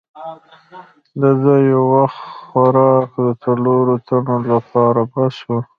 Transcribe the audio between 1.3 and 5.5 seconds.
ده یو وخت خوراک د څلورو تنو لپاره بس